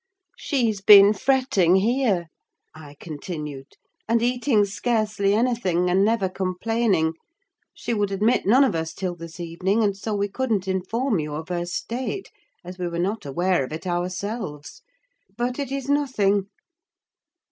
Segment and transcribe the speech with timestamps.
[0.35, 2.25] "She's been fretting here,"
[2.73, 3.67] I continued,
[4.07, 7.13] "and eating scarcely anything, and never complaining:
[7.75, 11.35] she would admit none of us till this evening, and so we couldn't inform you
[11.35, 12.31] of her state,
[12.63, 14.81] as we were not aware of it ourselves;
[15.37, 16.47] but it is nothing."